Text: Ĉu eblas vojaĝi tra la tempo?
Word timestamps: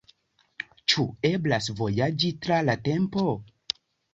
Ĉu 0.93 1.03
eblas 1.29 1.69
vojaĝi 1.81 2.33
tra 2.47 2.61
la 2.71 2.77
tempo? 2.89 3.27